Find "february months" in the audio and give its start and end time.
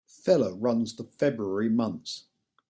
1.03-2.25